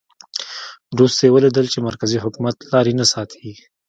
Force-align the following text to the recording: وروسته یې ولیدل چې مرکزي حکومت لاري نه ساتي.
وروسته 0.95 1.21
یې 1.23 1.33
ولیدل 1.33 1.65
چې 1.73 1.79
مرکزي 1.87 2.17
حکومت 2.23 2.55
لاري 2.71 2.93
نه 2.99 3.05
ساتي. 3.13 3.49